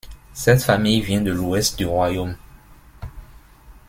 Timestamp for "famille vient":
0.63-1.21